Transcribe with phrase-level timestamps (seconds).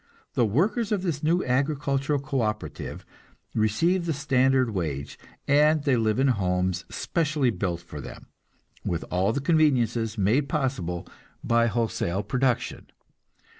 [0.33, 3.05] The workers of this new agricultural co operative
[3.53, 8.25] receive the standard wage, and they live in homes specially built for them,
[8.83, 11.07] with all the conveniences made possible
[11.43, 12.87] by wholesale production.